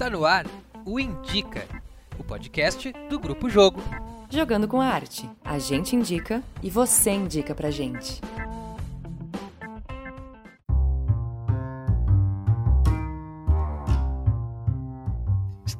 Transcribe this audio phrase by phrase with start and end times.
[0.00, 0.46] Está no ar
[0.86, 1.62] o Indica,
[2.18, 3.82] o podcast do Grupo Jogo.
[4.30, 5.28] Jogando com a arte.
[5.44, 8.18] A gente indica e você indica pra gente.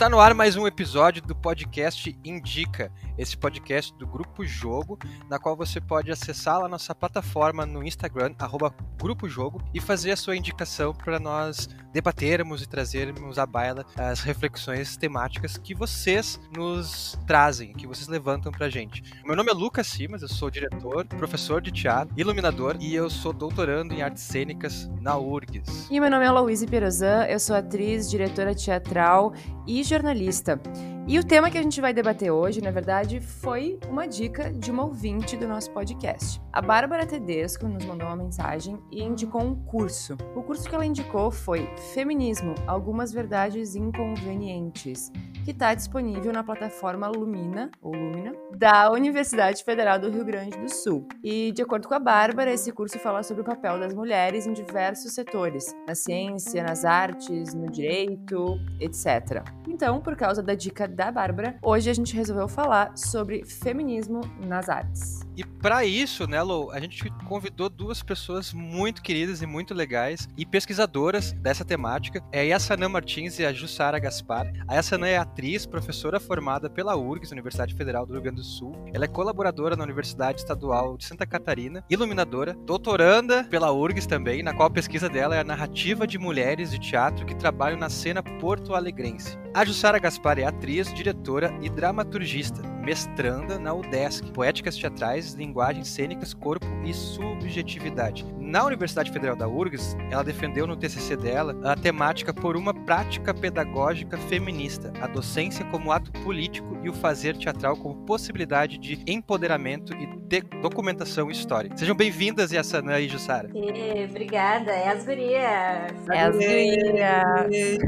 [0.01, 4.99] Está no ar mais um episódio do podcast Indica, esse podcast do Grupo Jogo,
[5.29, 10.13] na qual você pode acessar a nossa plataforma no Instagram, arroba Grupo Jogo, e fazer
[10.13, 16.41] a sua indicação para nós debatermos e trazermos à baila as reflexões temáticas que vocês
[16.57, 19.03] nos trazem, que vocês levantam pra gente.
[19.25, 23.35] Meu nome é Lucas Simas, eu sou diretor, professor de teatro, iluminador e eu sou
[23.35, 25.89] doutorando em artes cênicas na URGS.
[25.91, 29.35] E meu nome é Louise Pirozan, eu sou atriz, diretora teatral
[29.67, 30.61] e jornalista.
[31.07, 34.71] E o tema que a gente vai debater hoje, na verdade, foi uma dica de
[34.71, 36.41] uma ouvinte do nosso podcast.
[36.53, 40.17] A Bárbara Tedesco nos mandou uma mensagem e indicou um curso.
[40.37, 45.11] O curso que ela indicou foi Feminismo: Algumas Verdades Inconvenientes,
[45.45, 50.73] que está disponível na plataforma Lumina, ou Lumina, da Universidade Federal do Rio Grande do
[50.73, 51.09] Sul.
[51.25, 54.53] E, de acordo com a Bárbara, esse curso fala sobre o papel das mulheres em
[54.53, 59.43] diversos setores, na ciência, nas artes, no direito, etc.
[59.67, 64.69] Então, por causa da dica da Bárbara, hoje a gente resolveu falar sobre feminismo nas
[64.69, 65.20] artes.
[65.41, 70.29] E para isso, né, Lou, a gente convidou duas pessoas muito queridas e muito legais
[70.37, 72.23] e pesquisadoras dessa temática.
[72.31, 74.53] É a Yassanã Martins e a Jussara Gaspar.
[74.69, 78.75] A Yassanã é atriz, professora formada pela URGS, Universidade Federal do Rio Grande do Sul.
[78.93, 84.53] Ela é colaboradora na Universidade Estadual de Santa Catarina, iluminadora, doutoranda pela URGS também, na
[84.53, 88.23] qual a pesquisa dela é a narrativa de mulheres de teatro que trabalham na cena
[88.23, 89.39] porto-alegrense.
[89.55, 96.35] A Jussara Gaspar é atriz, diretora e dramaturgista, mestranda na UDESC, Poéticas Teatrais, Linguagens Cênicas,
[96.35, 98.25] Corpo e Subjetividade.
[98.39, 103.33] Na Universidade Federal da URGS, ela defendeu no TCC dela a temática por uma prática
[103.33, 109.93] pedagógica feminista, a docência como ato político e o fazer teatral como possibilidade de empoderamento
[109.95, 111.77] e de documentação histórica.
[111.77, 113.51] Sejam bem-vindas, Yassanã e Jussara.
[113.55, 116.09] E, obrigada, é as gurias.
[116.11, 117.79] É as gurias.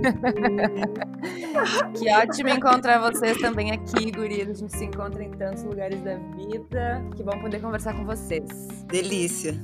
[1.98, 4.50] que ótimo encontrar vocês também aqui, gurias.
[4.50, 7.02] A gente se encontra em tantos lugares da vida.
[7.16, 8.44] Que bom poder conversar com vocês.
[8.86, 9.54] Delícia.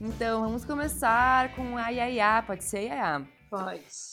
[0.00, 2.42] Então, vamos começar com a Yaya.
[2.46, 3.26] Pode ser, Yaya?
[3.50, 4.11] Pode.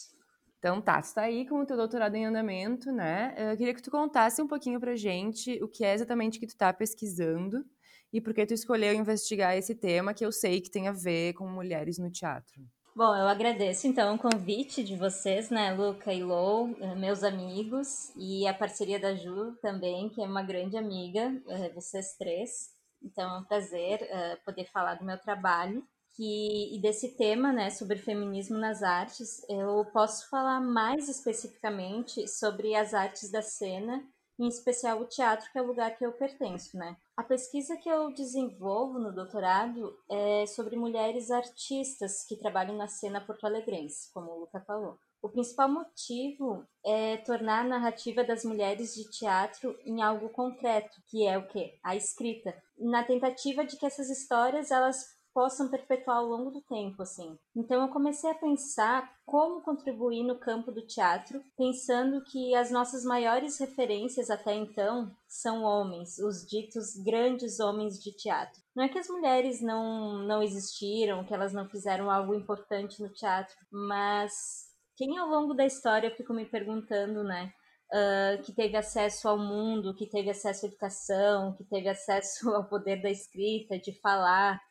[0.59, 3.33] Então tá, tu tá aí com o teu doutorado em andamento, né?
[3.37, 6.57] Eu queria que tu contasse um pouquinho pra gente o que é exatamente que tu
[6.57, 7.65] tá pesquisando
[8.11, 11.33] e por que tu escolheu investigar esse tema que eu sei que tem a ver
[11.33, 12.61] com mulheres no teatro.
[12.93, 18.45] Bom, eu agradeço então o convite de vocês, né, Luca e Lou, meus amigos, e
[18.45, 21.31] a parceria da Ju também, que é uma grande amiga,
[21.73, 22.71] vocês três.
[23.01, 24.01] Então é um prazer
[24.43, 25.87] poder falar do meu trabalho
[26.19, 32.75] que, e desse tema, né, sobre feminismo nas artes, eu posso falar mais especificamente sobre
[32.75, 34.05] as artes da cena,
[34.37, 36.97] em especial o teatro, que é o lugar que eu pertenço, né.
[37.15, 43.21] A pesquisa que eu desenvolvo no doutorado é sobre mulheres artistas que trabalham na cena
[43.21, 44.97] porto-alegrense, como o Luca falou.
[45.21, 51.25] O principal motivo é tornar a narrativa das mulheres de teatro em algo concreto, que
[51.25, 51.77] é o quê?
[51.81, 52.53] A escrita.
[52.77, 57.37] Na tentativa de que essas histórias elas possam perpetuar ao longo do tempo, assim.
[57.55, 63.03] Então eu comecei a pensar como contribuir no campo do teatro, pensando que as nossas
[63.03, 68.59] maiores referências até então são homens, os ditos grandes homens de teatro.
[68.75, 73.09] Não é que as mulheres não, não existiram, que elas não fizeram algo importante no
[73.09, 77.53] teatro, mas quem ao longo da história eu fico me perguntando, né?
[77.91, 82.67] Uh, que teve acesso ao mundo, que teve acesso à educação, que teve acesso ao
[82.67, 84.61] poder da escrita, de falar,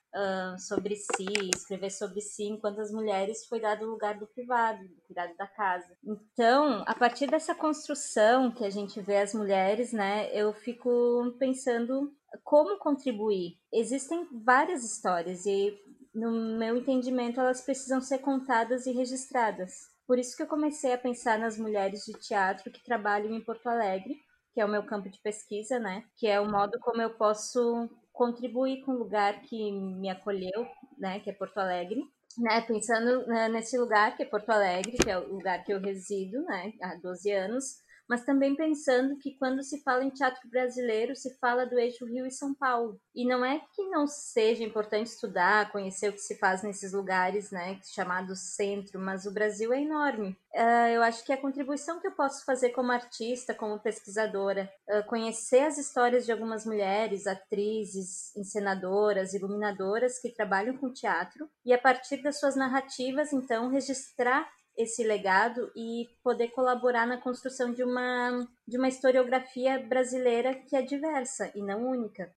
[0.59, 5.01] sobre si, escrever sobre si, enquanto as mulheres foi dado o lugar do privado, do
[5.07, 5.97] cuidado da casa.
[6.05, 12.13] Então, a partir dessa construção que a gente vê as mulheres, né, eu fico pensando
[12.45, 13.59] como contribuir.
[13.73, 15.79] Existem várias histórias e,
[16.15, 19.89] no meu entendimento, elas precisam ser contadas e registradas.
[20.07, 23.67] Por isso que eu comecei a pensar nas mulheres de teatro que trabalham em Porto
[23.67, 24.17] Alegre,
[24.55, 26.05] que é o meu campo de pesquisa, né?
[26.17, 27.89] Que é o modo como eu posso
[28.19, 30.67] contribuir com o lugar que me acolheu,
[30.99, 32.03] né, que é Porto Alegre,
[32.37, 35.81] né, pensando né, nesse lugar que é Porto Alegre, que é o lugar que eu
[35.81, 37.65] resido, né, há 12 anos,
[38.09, 42.27] mas também pensando que quando se fala em teatro brasileiro, se fala do eixo Rio
[42.27, 43.01] e São Paulo.
[43.15, 47.51] E não é que não seja importante estudar, conhecer o que se faz nesses lugares,
[47.51, 50.37] né, chamados centro, mas o Brasil é enorme.
[50.55, 55.07] Uh, eu acho que a contribuição que eu posso fazer como artista, como pesquisadora, uh,
[55.07, 61.79] conhecer as histórias de algumas mulheres, atrizes, encenadoras, iluminadoras que trabalham com teatro e a
[61.79, 68.47] partir das suas narrativas, então, registrar esse legado e poder colaborar na construção de uma,
[68.67, 72.33] de uma historiografia brasileira que é diversa e não única.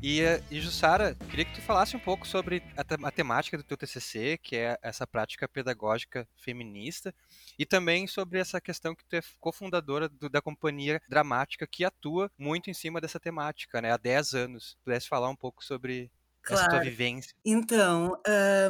[0.00, 3.64] E, eh, e Jussara, queria que tu falasse um pouco sobre a, a, temática do
[3.64, 7.12] teu TCC, que é essa prática pedagógica feminista,
[7.58, 12.30] e também sobre essa questão que tu é cofundadora do, da companhia dramática que atua
[12.38, 14.76] muito em cima dessa temática, né, há 10 anos.
[14.84, 16.08] Pudesse falar um pouco sobre
[16.54, 16.62] claro.
[16.62, 17.34] essa tua vivência?
[17.44, 18.20] Então,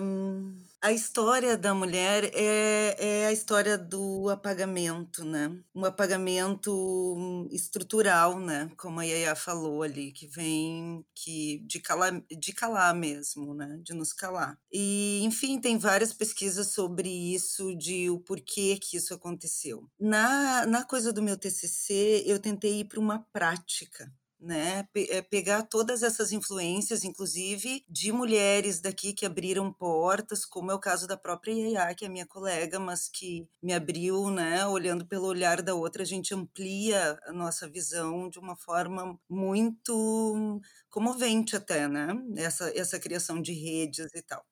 [0.02, 5.50] um, a história da mulher é, é, a história do apagamento, né?
[5.74, 8.70] Um apagamento estrutural, né?
[8.76, 13.80] Como a Yaya falou ali, que vem que de calar, de calar mesmo, né?
[13.82, 14.56] De nos calar.
[14.72, 19.88] E, enfim, tem várias pesquisas sobre isso, de o porquê que isso aconteceu.
[19.98, 24.86] Na, na coisa do meu TCC, eu tentei ir para uma prática né?
[24.94, 30.78] Eh, pegar todas essas influências, inclusive de mulheres daqui que abriram portas, como é o
[30.78, 34.66] caso da própria Yaya, que é minha colega, mas que me abriu, né?
[34.66, 40.60] Olhando pelo olhar da outra, a gente amplia a nossa visão de uma forma muito
[40.88, 42.08] comovente até, né?
[42.36, 44.44] Essa, essa criação de redes e tal.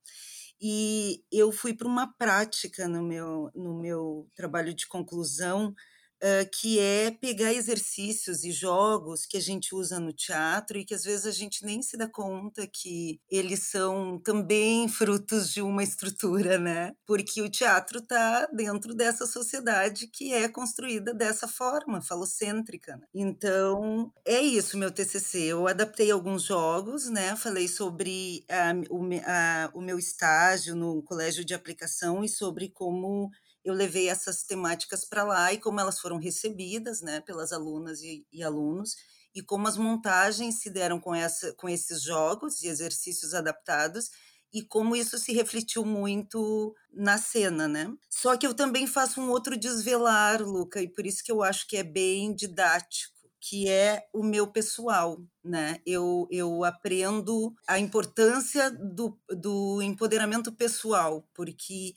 [0.60, 5.74] E eu fui para uma prática no meu, no meu trabalho de conclusão,
[6.52, 11.04] Que é pegar exercícios e jogos que a gente usa no teatro e que às
[11.04, 16.58] vezes a gente nem se dá conta que eles são também frutos de uma estrutura,
[16.58, 16.94] né?
[17.06, 22.96] Porque o teatro está dentro dessa sociedade que é construída dessa forma, falocêntrica.
[22.96, 23.06] Né?
[23.14, 25.38] Então, é isso meu TCC.
[25.38, 27.36] Eu adaptei alguns jogos, né?
[27.36, 33.30] Falei sobre a, o, a, o meu estágio no colégio de aplicação e sobre como
[33.66, 38.24] eu levei essas temáticas para lá e como elas foram recebidas né, pelas alunas e,
[38.32, 38.94] e, alunos,
[39.34, 44.08] e como as montagens se deram com, essa, com esses jogos e exercícios adaptados,
[44.54, 47.92] e como isso se refletiu muito na cena, né?
[48.08, 51.66] Só que eu também faço um outro desvelar, Luca, e por isso que eu acho
[51.66, 53.16] que é bem didático
[53.48, 55.80] que é o meu pessoal, né?
[55.86, 61.94] Eu, eu aprendo a importância do, do empoderamento pessoal, porque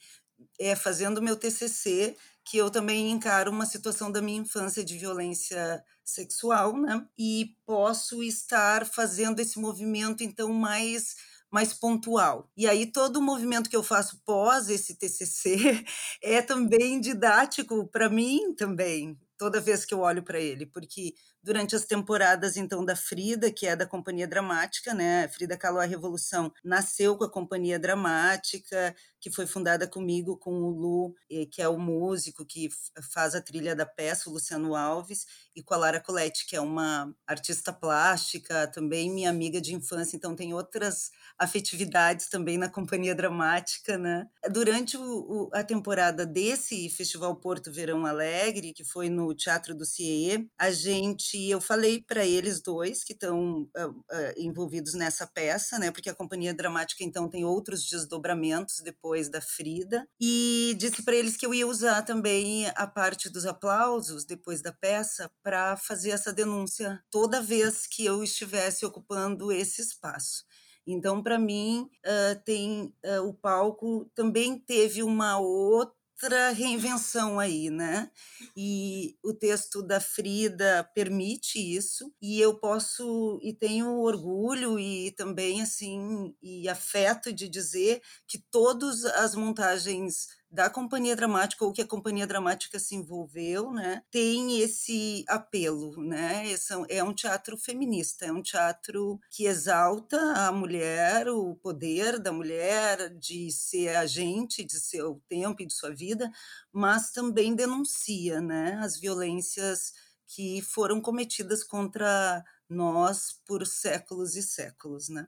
[0.60, 5.84] é, fazendo meu TCC, que eu também encaro uma situação da minha infância de violência
[6.04, 7.06] sexual, né?
[7.18, 11.16] E posso estar fazendo esse movimento, então, mais
[11.52, 12.48] mais pontual.
[12.56, 15.84] E aí todo o movimento que eu faço pós esse TCC
[16.22, 21.76] é também didático para mim também, toda vez que eu olho para ele, porque durante
[21.76, 25.28] as temporadas então da Frida, que é da Companhia Dramática, né?
[25.28, 30.70] Frida Kahlo a Revolução nasceu com a Companhia Dramática, que foi fundada comigo com o
[30.70, 31.16] Lu,
[31.52, 32.70] que é o músico que
[33.12, 35.26] faz a trilha da peça, o Luciano Alves,
[35.56, 40.16] e com a Lara Coletti, que é uma artista plástica, também minha amiga de infância,
[40.16, 44.28] então tem outras afetividades também na Companhia Dramática, né?
[44.52, 50.50] Durante o, a temporada desse Festival Porto Verão Alegre, que foi no Teatro do CIE,
[50.58, 55.78] a gente gente, eu falei para eles dois que estão uh, uh, envolvidos nessa peça,
[55.78, 55.92] né?
[55.92, 61.38] Porque a companhia dramática então tem outros desdobramentos depois da Frida e disse para eles
[61.38, 66.34] que eu ia usar também a parte dos aplausos depois da peça para fazer essa
[66.34, 70.44] denúncia toda vez que eu estivesse ocupando esse espaço.
[70.88, 72.92] Então, para mim, uh, tem
[73.24, 78.12] o palco também teve uma outra outra reinvenção aí, né?
[78.56, 85.62] E o texto da Frida permite isso, e eu posso e tenho orgulho e também
[85.62, 91.88] assim e afeto de dizer que todas as montagens da companhia dramática ou que a
[91.88, 96.48] companhia dramática se envolveu, né, tem esse apelo, né?
[96.50, 102.32] Esse é um teatro feminista, é um teatro que exalta a mulher, o poder da
[102.32, 106.32] mulher de ser agente de seu tempo e de sua vida,
[106.72, 109.94] mas também denuncia, né, as violências
[110.28, 115.28] que foram cometidas contra nós por séculos e séculos, né?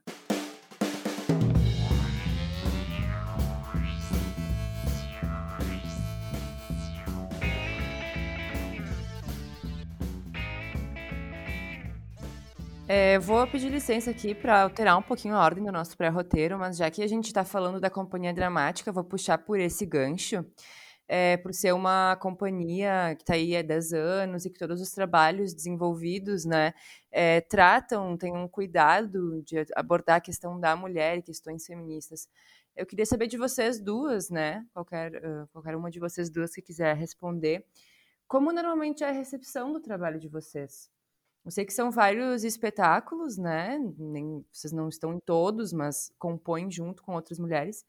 [12.94, 16.76] É, vou pedir licença aqui para alterar um pouquinho a ordem do nosso pré-roteiro, mas
[16.76, 20.44] já que a gente está falando da companhia dramática, vou puxar por esse gancho
[21.08, 24.90] é, por ser uma companhia que está aí há 10 anos e que todos os
[24.90, 26.74] trabalhos desenvolvidos né,
[27.10, 32.28] é, tratam, têm um cuidado de abordar a questão da mulher e questões feministas.
[32.76, 34.66] Eu queria saber de vocês duas, né?
[34.74, 37.64] Qualquer, uh, qualquer uma de vocês duas que quiser responder,
[38.28, 40.92] como normalmente é a recepção do trabalho de vocês?
[41.44, 43.78] Eu sei que são vários espetáculos, né?
[43.98, 47.84] Nem, vocês não estão em todos, mas compõem junto com outras mulheres.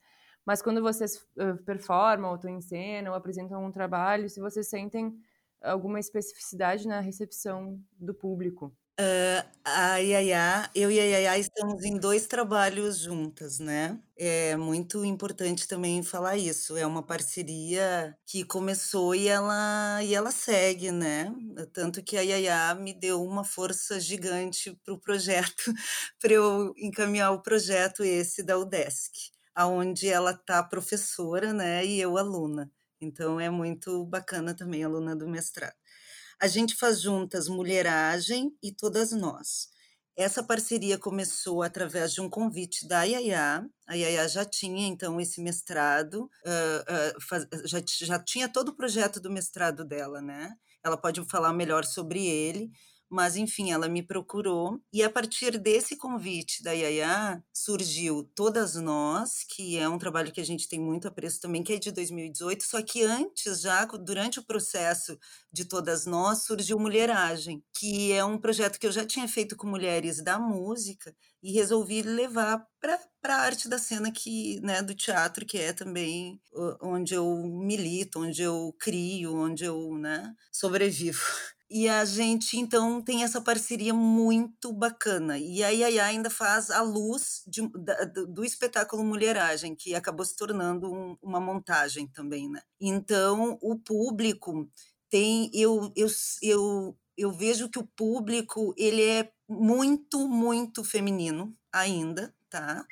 [0.45, 4.67] Mas quando vocês uh, performam, ou estão em cena, ou apresentam um trabalho, se vocês
[4.67, 5.15] sentem
[5.61, 8.75] alguma especificidade na recepção do público.
[8.99, 13.99] Uh, a Yaya, eu e a Yaya estamos em dois trabalhos juntas, né?
[14.15, 16.77] É muito importante também falar isso.
[16.77, 21.33] É uma parceria que começou e ela, e ela segue, né?
[21.73, 25.73] Tanto que a Yaya me deu uma força gigante para o projeto,
[26.21, 32.17] para eu encaminhar o projeto esse da UDESC aonde ela está professora, né, e eu
[32.17, 32.71] aluna.
[32.99, 35.75] Então é muito bacana também, aluna do mestrado.
[36.41, 39.73] A gente faz juntas Mulheragem e Todas Nós.
[40.15, 43.67] Essa parceria começou através de um convite da Yaya.
[43.87, 48.75] A Yaya já tinha, então, esse mestrado, uh, uh, faz, já, já tinha todo o
[48.75, 50.53] projeto do mestrado dela, né?
[50.83, 52.69] Ela pode falar melhor sobre ele,
[53.13, 59.43] mas, enfim, ela me procurou e a partir desse convite da Yaya surgiu Todas Nós,
[59.47, 62.63] que é um trabalho que a gente tem muito apreço também, que é de 2018,
[62.63, 65.15] só que antes, já durante o processo
[65.51, 69.67] de Todas Nós, surgiu Mulheragem, que é um projeto que eu já tinha feito com
[69.67, 72.99] mulheres da música e resolvi levar para
[73.37, 76.41] a arte da cena que, né, do teatro, que é também
[76.81, 81.21] onde eu milito, onde eu crio, onde eu né, sobrevivo.
[81.75, 85.39] E a gente, então, tem essa parceria muito bacana.
[85.39, 90.35] E a Yaya ainda faz a luz de, da, do espetáculo Mulheragem, que acabou se
[90.35, 92.61] tornando um, uma montagem também, né?
[92.79, 94.69] Então, o público
[95.09, 95.49] tem...
[95.51, 96.07] Eu, eu,
[96.43, 102.85] eu, eu vejo que o público, ele é muito, muito feminino ainda, tá?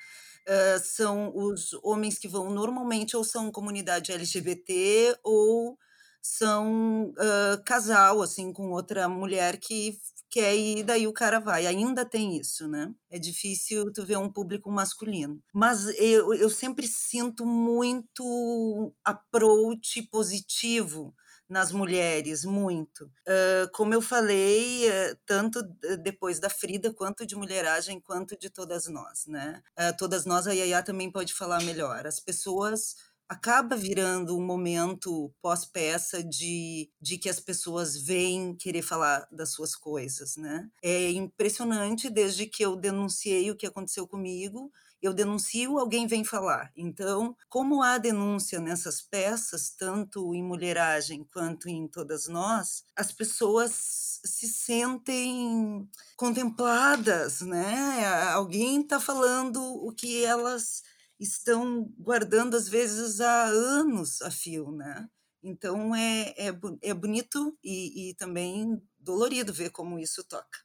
[0.49, 5.77] Uh, são os homens que vão normalmente ou são comunidade LGBT ou
[6.21, 9.97] são uh, casal, assim, com outra mulher que
[10.29, 11.67] quer ir, daí o cara vai.
[11.67, 12.93] Ainda tem isso, né?
[13.09, 15.41] É difícil tu ver um público masculino.
[15.53, 21.13] Mas eu, eu sempre sinto muito approach positivo
[21.51, 23.03] nas mulheres, muito.
[23.27, 25.61] Uh, como eu falei, uh, tanto
[26.01, 29.61] depois da Frida, quanto de Mulheragem, quanto de Todas Nós, né?
[29.77, 32.07] Uh, todas Nós, a Yaya também pode falar melhor.
[32.07, 32.95] As pessoas
[33.31, 39.73] acaba virando um momento pós-peça de, de que as pessoas vêm querer falar das suas
[39.73, 40.69] coisas, né?
[40.83, 44.69] É impressionante, desde que eu denunciei o que aconteceu comigo,
[45.01, 46.71] eu denuncio, alguém vem falar.
[46.75, 54.19] Então, como há denúncia nessas peças, tanto em Mulheragem quanto em Todas Nós, as pessoas
[54.23, 58.05] se sentem contempladas, né?
[58.33, 60.83] Alguém está falando o que elas
[61.21, 65.07] estão guardando, às vezes, há anos a fio, né?
[65.43, 66.51] Então, é, é,
[66.81, 70.59] é bonito e, e também dolorido ver como isso toca.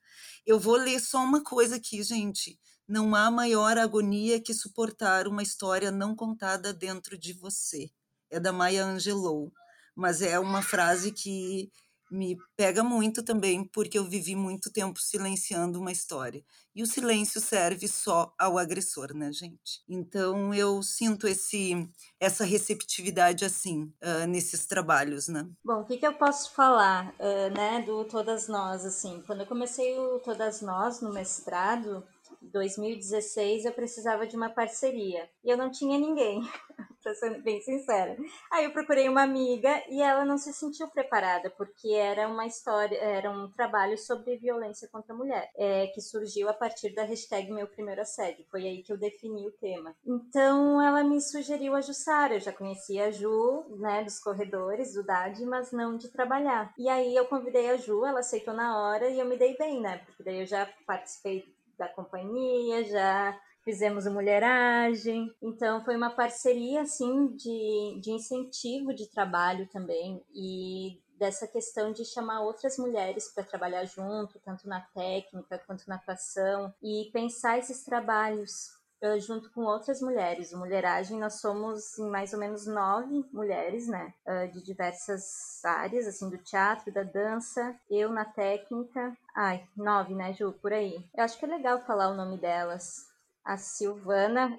[0.44, 2.58] Eu vou ler só uma coisa aqui, gente.
[2.88, 7.90] Não há maior agonia que suportar uma história não contada dentro de você.
[8.30, 9.52] É da Maya Angelou,
[9.94, 11.70] mas é uma frase que
[12.10, 16.44] me pega muito também, porque eu vivi muito tempo silenciando uma história.
[16.74, 19.82] E o silêncio serve só ao agressor, né, gente?
[19.88, 21.88] Então eu sinto esse
[22.20, 25.48] essa receptividade assim uh, nesses trabalhos, né?
[25.64, 29.22] Bom, o que, que eu posso falar, uh, né, do Todas Nós, assim?
[29.26, 32.04] Quando eu comecei o Todas Nós no mestrado,
[32.42, 36.40] 2016 eu precisava de uma parceria e eu não tinha ninguém,
[37.06, 38.16] pra ser bem sincera.
[38.50, 42.98] Aí eu procurei uma amiga e ela não se sentiu preparada porque era uma história,
[42.98, 47.52] era um trabalho sobre violência contra a mulher, é, que surgiu a partir da hashtag
[47.52, 48.44] Meu Primeiro Assédio.
[48.50, 49.94] Foi aí que eu defini o tema.
[50.04, 55.04] Então ela me sugeriu a Jussara, eu já conhecia a Ju, né, dos corredores, do
[55.04, 56.74] DAD, mas não de trabalhar.
[56.76, 59.80] E aí eu convidei a Ju, ela aceitou na hora e eu me dei bem,
[59.80, 61.44] né, porque daí eu já participei
[61.78, 65.28] da companhia, já fizemos a mulheragem.
[65.42, 72.04] Então foi uma parceria assim de, de incentivo de trabalho também e dessa questão de
[72.04, 77.82] chamar outras mulheres para trabalhar junto, tanto na técnica quanto na atuação e pensar esses
[77.82, 78.76] trabalhos
[79.18, 80.52] junto com outras mulheres.
[80.52, 84.12] O Mulheragem, nós somos em mais ou menos nove mulheres, né?
[84.52, 89.16] De diversas áreas, assim, do teatro, da dança, eu na técnica.
[89.34, 90.52] Ai, nove, né, Ju?
[90.60, 91.04] Por aí.
[91.14, 93.15] Eu acho que é legal falar o nome delas.
[93.46, 94.58] A Silvana,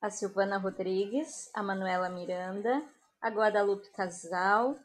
[0.00, 2.82] a Silvana Rodrigues, a Manuela Miranda,
[3.20, 4.76] a Guadalupe Casal,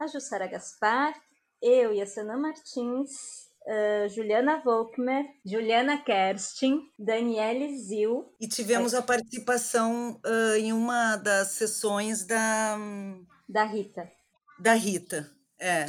[0.00, 1.14] a Jussara Gaspar,
[1.62, 8.30] eu e a Sana Martins, Uh, Juliana Volkmer, Juliana Kerstin, Daniele Zil.
[8.38, 12.76] E tivemos a participação uh, em uma das sessões da.
[13.48, 14.06] Da Rita.
[14.58, 15.86] Da Rita, é.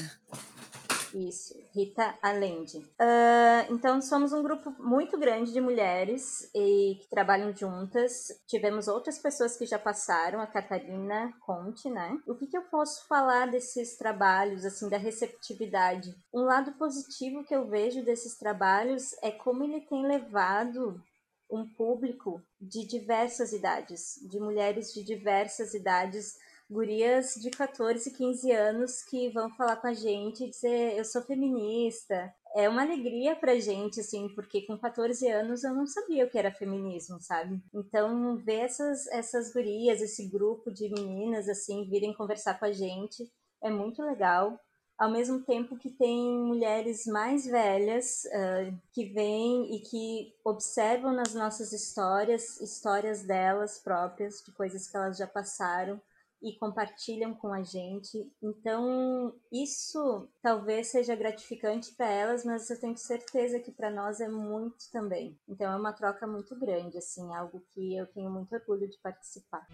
[1.15, 2.79] Isso, Rita Allende.
[2.79, 8.27] Uh, então, somos um grupo muito grande de mulheres e que trabalham juntas.
[8.45, 12.19] Tivemos outras pessoas que já passaram, a Catarina Conte, né?
[12.27, 16.13] O que, que eu posso falar desses trabalhos, assim, da receptividade?
[16.33, 21.01] Um lado positivo que eu vejo desses trabalhos é como ele tem levado
[21.49, 26.35] um público de diversas idades, de mulheres de diversas idades
[26.69, 31.21] gurias de 14, 15 anos que vão falar com a gente e dizer eu sou
[31.21, 32.33] feminista.
[32.55, 36.37] É uma alegria pra gente, assim, porque com 14 anos eu não sabia o que
[36.37, 37.61] era feminismo, sabe?
[37.73, 43.29] Então, ver essas, essas gurias, esse grupo de meninas, assim, virem conversar com a gente
[43.61, 44.59] é muito legal
[44.97, 51.33] ao mesmo tempo que tem mulheres mais velhas uh, que vêm e que observam nas
[51.33, 56.01] nossas histórias, histórias delas próprias, de coisas que elas já passaram,
[56.45, 58.31] e compartilham com a gente.
[58.39, 64.29] Então, isso talvez seja gratificante para elas, mas eu tenho certeza que para nós é
[64.29, 65.35] muito também.
[65.49, 69.65] Então, é uma troca muito grande, assim, algo que eu tenho muito orgulho de participar.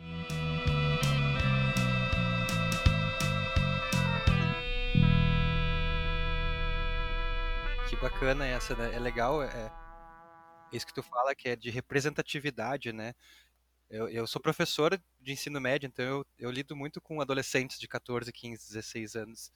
[7.90, 8.96] Que bacana essa, né?
[8.96, 9.70] É legal, é
[10.72, 13.14] isso que tu fala que é de representatividade, né?
[13.92, 17.90] Eu, eu sou professor de ensino médio, então eu, eu lido muito com adolescentes de
[17.90, 19.52] 14, 15, 16 anos.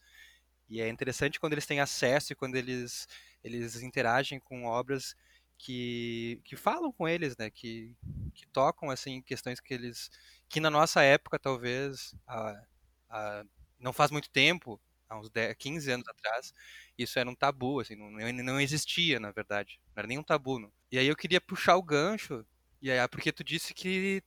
[0.70, 3.08] E é interessante quando eles têm acesso e quando eles,
[3.44, 5.16] eles interagem com obras
[5.58, 7.50] que, que falam com eles, né?
[7.50, 7.96] Que,
[8.34, 10.10] que tocam assim questões que eles
[10.50, 12.62] que na nossa época talvez a,
[13.10, 13.46] a,
[13.80, 16.54] não faz muito tempo, há uns 10, 15 anos atrás,
[16.98, 19.80] isso era um tabu, assim, não, não existia, na verdade.
[19.96, 20.60] Não era nem um tabu.
[20.60, 20.72] Não.
[20.92, 22.46] E aí eu queria puxar o gancho
[22.82, 24.22] e aí, porque tu disse que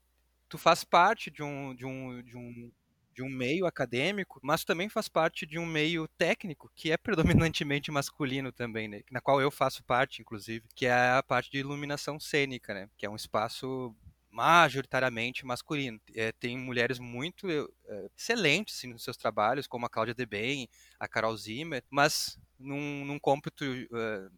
[0.47, 2.71] tu faz parte de um, de um, de um,
[3.13, 6.97] de um meio acadêmico, mas também faz parte de um meio técnico, que é
[7.51, 9.01] predominantemente masculino também, né?
[9.11, 12.89] Na qual eu faço parte, inclusive, que é a parte de iluminação cênica, né?
[12.97, 13.95] Que é um espaço
[14.31, 15.99] majoritariamente masculino.
[16.15, 21.07] É, tem mulheres muito é, excelentes assim, nos seus trabalhos, como a Cláudia Deben, a
[21.07, 24.31] Carol Zimmer, mas num, num cômputo uh,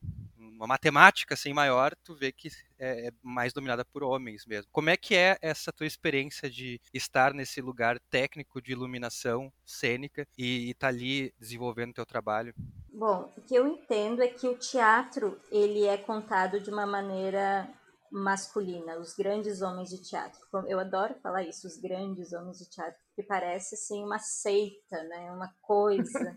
[0.55, 4.69] uma matemática assim maior, tu vê que é, é, mais dominada por homens mesmo.
[4.71, 10.27] Como é que é essa tua experiência de estar nesse lugar técnico de iluminação cênica
[10.37, 12.53] e estar tá ali desenvolvendo teu trabalho?
[12.93, 17.69] Bom, o que eu entendo é que o teatro ele é contado de uma maneira
[18.11, 20.39] masculina, os grandes homens de teatro.
[20.67, 25.31] Eu adoro falar isso, os grandes homens de teatro, que parece assim uma seita, né?
[25.31, 26.35] Uma coisa.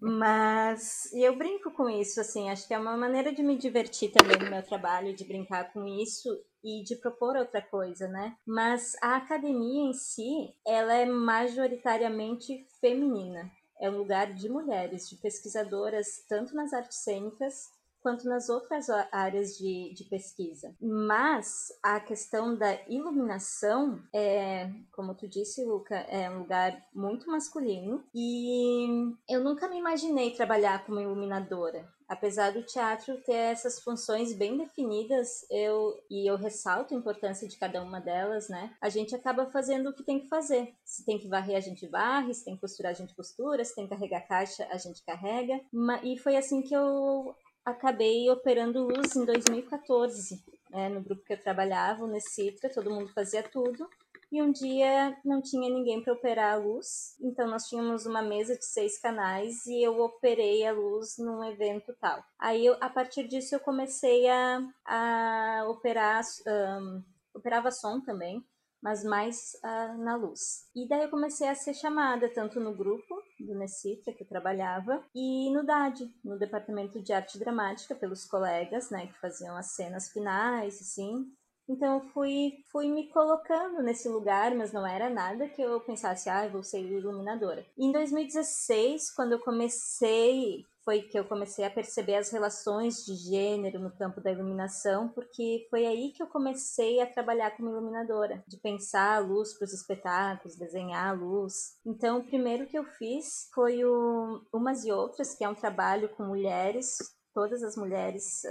[0.00, 4.12] Mas e eu brinco com isso, assim, acho que é uma maneira de me divertir
[4.12, 6.28] também no meu trabalho, de brincar com isso
[6.62, 8.36] e de propor outra coisa, né?
[8.46, 13.50] Mas a academia em si, ela é majoritariamente feminina.
[13.80, 17.77] É um lugar de mulheres, de pesquisadoras, tanto nas artes cênicas
[18.08, 20.74] quanto nas outras áreas de, de pesquisa.
[20.80, 28.02] Mas a questão da iluminação é, como tu disse, Luca, é um lugar muito masculino
[28.14, 31.86] e eu nunca me imaginei trabalhar como iluminadora.
[32.08, 37.58] Apesar do teatro ter essas funções bem definidas, eu e eu ressalto a importância de
[37.58, 38.74] cada uma delas, né?
[38.80, 40.72] A gente acaba fazendo o que tem que fazer.
[40.82, 43.74] Se tem que varrer, a gente varre, se tem que costurar, a gente costura, se
[43.74, 45.60] tem que carregar caixa, a gente carrega.
[46.02, 47.36] E foi assim que eu
[47.70, 53.12] acabei operando luz em 2014, né, no grupo que eu trabalhava, o Necitra, todo mundo
[53.12, 53.88] fazia tudo.
[54.30, 58.54] E um dia não tinha ninguém para operar a luz, então nós tínhamos uma mesa
[58.54, 62.22] de seis canais e eu operei a luz num evento tal.
[62.38, 67.02] Aí, eu, a partir disso, eu comecei a, a operar, um,
[67.32, 68.44] operava som também,
[68.82, 70.68] mas mais uh, na luz.
[70.74, 75.02] E daí eu comecei a ser chamada tanto no grupo do Necitra que eu trabalhava
[75.14, 80.08] e no DAD, no departamento de arte dramática pelos colegas, né, que faziam as cenas
[80.10, 81.26] finais, assim.
[81.68, 86.30] Então eu fui fui me colocando nesse lugar, mas não era nada que eu pensasse,
[86.30, 87.66] ah, eu vou ser iluminadora.
[87.76, 93.14] E em 2016, quando eu comecei foi que eu comecei a perceber as relações de
[93.14, 98.42] gênero no campo da iluminação, porque foi aí que eu comecei a trabalhar como iluminadora,
[98.48, 101.78] de pensar a luz para os espetáculos, desenhar a luz.
[101.84, 106.08] Então, o primeiro que eu fiz foi o Umas e Outras, que é um trabalho
[106.08, 106.96] com mulheres
[107.34, 108.42] todas as mulheres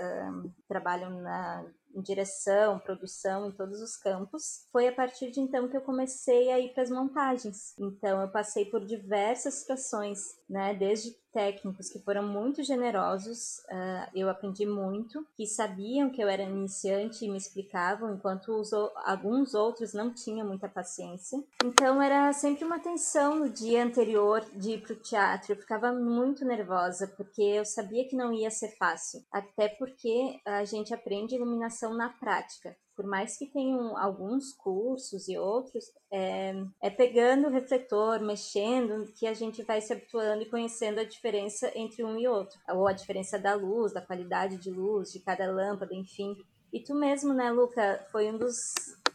[0.66, 4.68] trabalham na em direção, produção, em todos os campos.
[4.72, 7.74] Foi a partir de então que eu comecei a ir para as montagens.
[7.80, 14.28] Então eu passei por diversas situações, né, desde técnicos que foram muito generosos, uh, eu
[14.28, 18.74] aprendi muito, que sabiam que eu era iniciante e me explicavam, enquanto os,
[19.06, 21.38] alguns outros não tinham muita paciência.
[21.64, 25.94] Então era sempre uma tensão no dia anterior de ir para o teatro, eu ficava
[25.94, 31.36] muito nervosa, porque eu sabia que não ia ser fácil, até porque a gente aprende
[31.36, 37.52] iluminação na prática por mais que tenham alguns cursos e outros, é, é, pegando o
[37.52, 42.28] refletor, mexendo, que a gente vai se habituando e conhecendo a diferença entre um e
[42.28, 46.36] outro, ou a diferença da luz, da qualidade de luz, de cada lâmpada, enfim.
[46.74, 48.58] E tu mesmo, né, Luca, foi um dos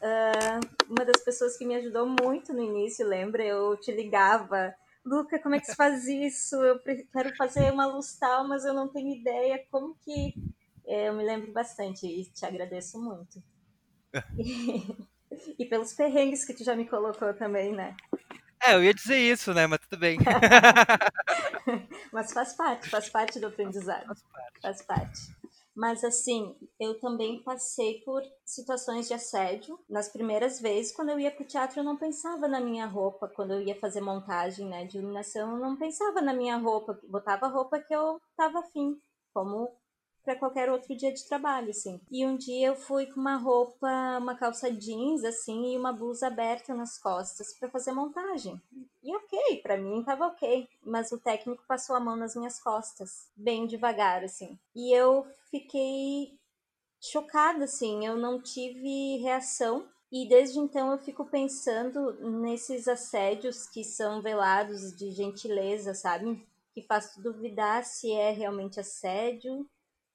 [0.02, 3.44] uh, uma das pessoas que me ajudou muito no início, lembra?
[3.44, 4.72] Eu te ligava,
[5.04, 6.54] Luca, como é que se faz isso?
[6.56, 6.78] Eu
[7.12, 9.64] quero fazer uma luz tal, mas eu não tenho ideia.
[9.70, 10.34] Como que.
[10.84, 13.42] É, eu me lembro bastante e te agradeço muito.
[15.58, 17.96] e pelos perrengues que tu já me colocou também, né?
[18.64, 19.66] É, eu ia dizer isso, né?
[19.66, 20.18] Mas tudo bem.
[22.12, 24.06] Mas faz parte, faz parte do aprendizado.
[24.06, 24.60] Faz parte.
[24.62, 25.42] Faz parte.
[25.74, 29.78] Mas assim, eu também passei por situações de assédio.
[29.88, 33.26] Nas primeiras vezes, quando eu ia pro teatro, eu não pensava na minha roupa.
[33.34, 37.00] Quando eu ia fazer montagem né, de iluminação, eu não pensava na minha roupa.
[37.08, 39.00] Botava a roupa que eu tava afim,
[39.32, 39.74] como
[40.24, 42.00] para qualquer outro dia de trabalho, assim.
[42.10, 46.28] E um dia eu fui com uma roupa, uma calça jeans, assim, e uma blusa
[46.28, 48.60] aberta nas costas para fazer montagem.
[49.02, 50.68] E ok, para mim tava ok.
[50.84, 54.58] Mas o técnico passou a mão nas minhas costas, bem devagar, assim.
[54.74, 56.38] E eu fiquei
[57.00, 59.88] chocada, assim, eu não tive reação.
[60.10, 66.46] E desde então eu fico pensando nesses assédios que são velados de gentileza, sabe?
[66.74, 69.66] Que faz duvidar se é realmente assédio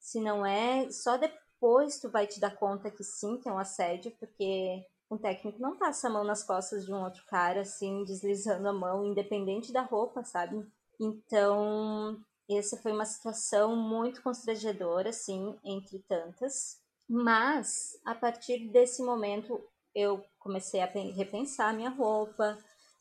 [0.07, 3.59] se não é, só depois tu vai te dar conta que sim, que é um
[3.59, 8.05] assédio, porque um técnico não passa a mão nas costas de um outro cara, assim,
[8.05, 10.65] deslizando a mão, independente da roupa, sabe?
[10.97, 12.17] Então,
[12.49, 16.81] essa foi uma situação muito constrangedora, assim, entre tantas.
[17.05, 19.61] Mas, a partir desse momento,
[19.93, 22.57] eu comecei a repensar minha roupa,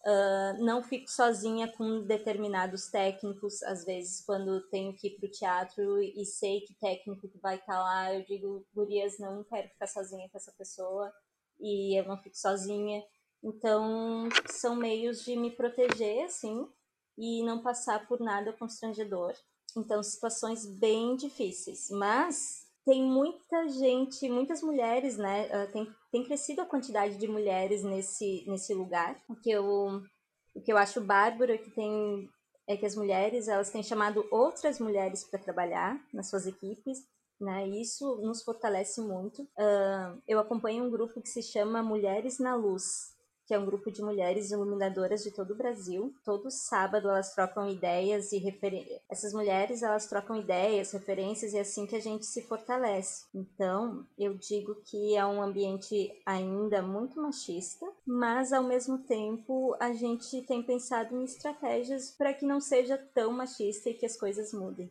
[0.06, 3.60] Uh, não fico sozinha com determinados técnicos.
[3.64, 7.56] Às vezes, quando tenho que ir para o teatro e sei que técnico que vai
[7.56, 11.12] estar tá lá, eu digo, Gurias, não quero ficar sozinha com essa pessoa
[11.58, 13.02] e eu não fico sozinha.
[13.42, 16.68] Então, são meios de me proteger, assim,
[17.18, 19.34] e não passar por nada constrangedor.
[19.76, 21.90] Então, situações bem difíceis.
[21.90, 25.48] Mas tem muita gente, muitas mulheres, né?
[25.48, 29.20] Uh, tem, tem crescido a quantidade de mulheres nesse, nesse lugar.
[29.28, 30.00] O que eu,
[30.54, 32.30] o que eu acho bárbaro é que tem
[32.68, 36.98] é que as mulheres elas têm chamado outras mulheres para trabalhar nas suas equipes.
[37.40, 37.68] Né?
[37.68, 39.42] Isso nos fortalece muito.
[39.42, 43.14] Uh, eu acompanho um grupo que se chama Mulheres na Luz,
[43.46, 46.14] que é um grupo de mulheres iluminadoras de todo o Brasil.
[46.24, 49.00] Todo sábado elas trocam ideias e referências.
[49.08, 53.26] Essas mulheres elas trocam ideias, referências e é assim que a gente se fortalece.
[53.34, 59.92] Então, eu digo que é um ambiente ainda muito machista, mas ao mesmo tempo a
[59.92, 64.52] gente tem pensado em estratégias para que não seja tão machista e que as coisas
[64.52, 64.90] mudem.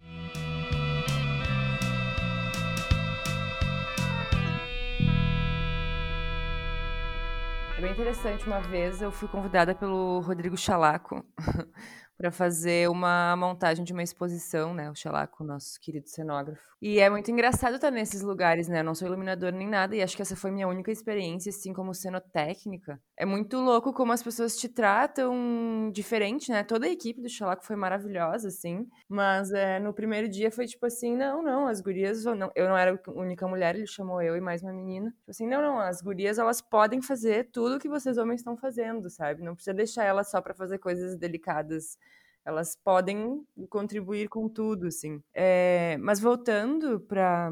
[7.86, 8.48] Bem interessante.
[8.48, 11.24] Uma vez eu fui convidada pelo Rodrigo Chalaco
[12.18, 14.90] para fazer uma montagem de uma exposição, né?
[14.90, 16.64] O Chalaco, nosso querido cenógrafo.
[16.82, 18.80] E é muito engraçado estar nesses lugares, né?
[18.80, 21.74] Eu não sou iluminador nem nada, e acho que essa foi minha única experiência, assim,
[21.74, 23.02] como cenotécnica.
[23.18, 26.64] É muito louco como as pessoas te tratam diferente, né?
[26.64, 30.86] Toda a equipe do Chalaco foi maravilhosa, assim, mas é, no primeiro dia foi tipo
[30.86, 34.36] assim: não, não, as gurias, não, eu não era a única mulher, ele chamou eu
[34.36, 35.10] e mais uma menina.
[35.10, 39.10] Tipo assim, não, não, as gurias, elas podem fazer tudo que vocês homens estão fazendo,
[39.10, 39.42] sabe?
[39.44, 41.98] Não precisa deixar elas só para fazer coisas delicadas
[42.46, 45.22] elas podem contribuir com tudo, assim.
[45.34, 47.50] É, mas voltando para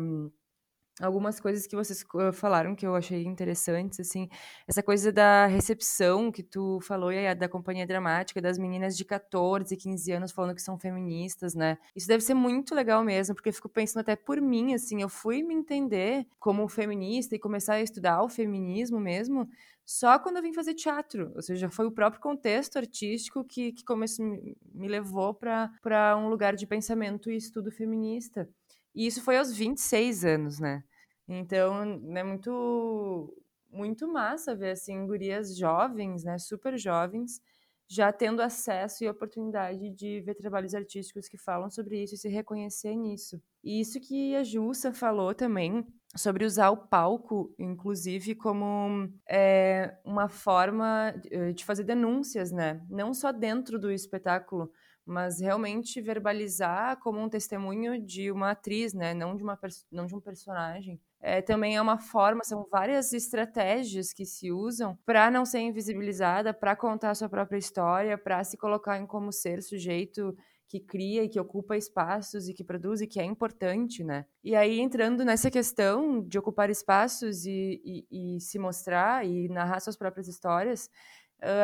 [1.01, 4.29] algumas coisas que vocês falaram que eu achei interessantes, assim,
[4.67, 9.75] essa coisa da recepção que tu falou, e da companhia dramática, das meninas de 14,
[9.75, 11.77] 15 anos falando que são feministas, né?
[11.95, 15.10] Isso deve ser muito legal mesmo, porque eu fico pensando até por mim, assim, eu
[15.10, 19.49] fui me entender como feminista e começar a estudar o feminismo mesmo
[19.86, 21.32] só quando eu vim fazer teatro.
[21.36, 24.25] Ou seja, foi o próprio contexto artístico que, que começou,
[24.73, 28.49] me levou para um lugar de pensamento e estudo feminista.
[28.95, 30.84] E isso foi aos 26 anos, né?
[31.27, 33.34] Então, é né, muito,
[33.71, 37.41] muito massa ver, assim, gurias jovens, né, super jovens,
[37.88, 42.27] já tendo acesso e oportunidade de ver trabalhos artísticos que falam sobre isso e se
[42.29, 43.41] reconhecer nisso.
[43.63, 50.30] E isso que a Jussa falou também, sobre usar o palco, inclusive, como é, uma
[50.30, 52.82] forma eh, de fazer denúncias, né?
[52.89, 54.71] Não só dentro do espetáculo,
[55.06, 59.13] mas realmente verbalizar como um testemunho de uma atriz, né?
[59.13, 59.60] Não de, uma,
[59.91, 60.99] não de um personagem.
[61.19, 66.54] É, também é uma forma, são várias estratégias que se usam para não ser invisibilizada,
[66.54, 70.36] para contar a sua própria história, para se colocar em como ser sujeito
[70.73, 74.25] que cria e que ocupa espaços e que produz e que é importante, né?
[74.43, 79.79] E aí, entrando nessa questão de ocupar espaços e, e, e se mostrar e narrar
[79.81, 80.89] suas próprias histórias,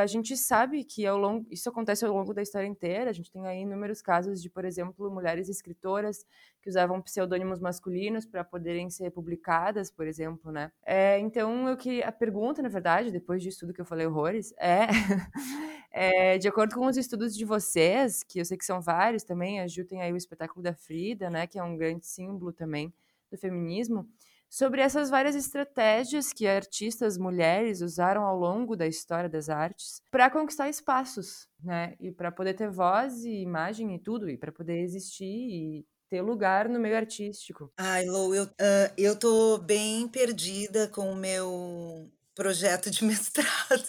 [0.02, 3.10] a gente sabe que ao longo, isso acontece ao longo da história inteira.
[3.10, 6.26] A gente tem aí inúmeros casos de, por exemplo, mulheres escritoras
[6.62, 10.72] que usavam pseudônimos masculinos para poderem ser publicadas, por exemplo, né?
[10.86, 14.54] É, então, eu que a pergunta, na verdade, depois disso tudo que eu falei horrores,
[14.60, 14.88] é,
[15.92, 19.62] é, de acordo com os estudos de vocês, que eu sei que são vários também,
[19.62, 22.94] a Ju tem aí o espetáculo da Frida, né, que é um grande símbolo também
[23.32, 24.08] do feminismo
[24.50, 30.30] sobre essas várias estratégias que artistas mulheres usaram ao longo da história das artes para
[30.30, 31.96] conquistar espaços, né?
[32.00, 36.22] E para poder ter voz e imagem e tudo, e para poder existir e ter
[36.22, 37.72] lugar no meio artístico.
[37.78, 43.88] Ai, Lou, eu, uh, eu tô bem perdida com o meu projeto de mestrado,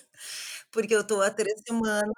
[0.70, 2.12] porque eu tô há três semanas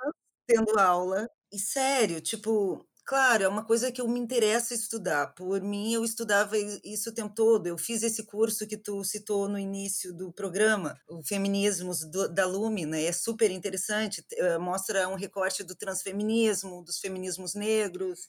[0.46, 1.28] tendo aula.
[1.52, 5.34] E sério, tipo, Claro, é uma coisa que eu me interessa estudar.
[5.34, 7.66] Por mim, eu estudava isso o tempo todo.
[7.66, 12.46] Eu fiz esse curso que tu citou no início do programa, o Feminismos do, da
[12.46, 13.04] Lume, né?
[13.04, 14.24] É super interessante.
[14.32, 18.28] Eh, mostra um recorte do transfeminismo, dos feminismos negros,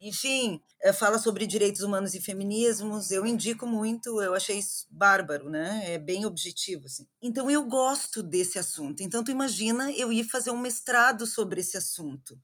[0.00, 3.10] enfim, eh, fala sobre direitos humanos e feminismos.
[3.10, 5.82] Eu indico muito, eu achei isso bárbaro, né?
[5.94, 7.06] É bem objetivo, assim.
[7.22, 9.02] Então, eu gosto desse assunto.
[9.02, 12.38] Então, tu imagina eu ir fazer um mestrado sobre esse assunto.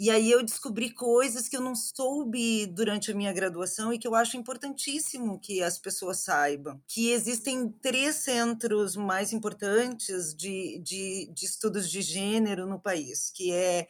[0.00, 4.08] E aí eu descobri coisas que eu não soube durante a minha graduação e que
[4.08, 6.80] eu acho importantíssimo que as pessoas saibam.
[6.88, 13.52] Que existem três centros mais importantes de, de, de estudos de gênero no país, que
[13.52, 13.86] é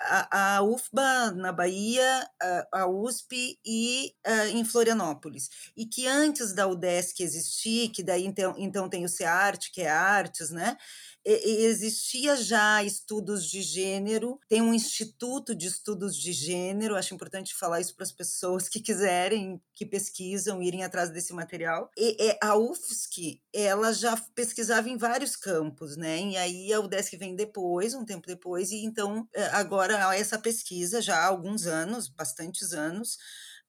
[0.00, 5.48] a, a UFBA na Bahia, a, a USP e a, em Florianópolis.
[5.76, 9.88] E que antes da UDESC existir, que daí então, então tem o CEART, que é
[9.88, 10.76] artes, né?
[11.24, 17.80] Existia já estudos de gênero, tem um instituto de estudos de gênero, acho importante falar
[17.80, 21.90] isso para as pessoas que quiserem, que pesquisam, irem atrás desse material.
[21.96, 26.20] E, a UFSC, ela já pesquisava em vários campos, né?
[26.20, 31.00] E aí a UDESC vem depois, um tempo depois, e então eh, agora essa pesquisa
[31.00, 33.16] já há alguns anos, bastantes anos,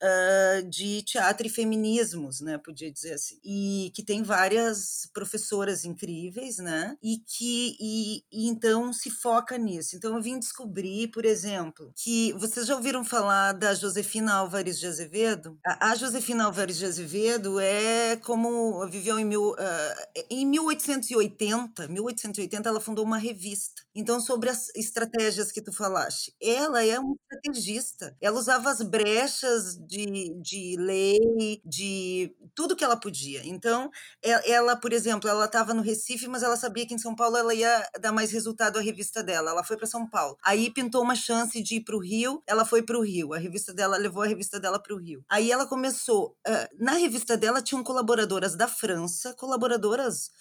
[0.04, 6.58] uh, de teatro e feminismos, né, podia dizer assim, e que tem várias professoras incríveis,
[6.58, 9.96] né, e que e, e, então se foca nisso.
[9.96, 14.88] Então eu vim descobrir, por exemplo, que vocês já ouviram falar da Josefina Álvares de
[14.88, 15.58] Azevedo?
[15.66, 22.70] A, a Josefina Álvares de Azevedo é como viveu em, mil, uh, em 1880, 1880
[22.70, 23.82] ela fundou uma revista.
[23.96, 28.16] Então sobre as estratégias que tu falaste, ela é uma estrategista.
[28.20, 33.45] Ela usava as brechas de, de lei, de tudo que ela podia.
[33.45, 33.91] Então,
[34.23, 37.53] ela, por exemplo, ela estava no Recife, mas ela sabia que em São Paulo ela
[37.53, 39.51] ia dar mais resultado à revista dela.
[39.51, 40.36] Ela foi para São Paulo.
[40.43, 43.34] Aí pintou uma chance de ir para o Rio, ela foi para o Rio.
[43.34, 45.23] A revista dela levou a revista dela para o Rio.
[45.29, 46.36] Aí ela começou.
[46.79, 50.32] na revista dela tinham colaboradoras da França, colaboradoras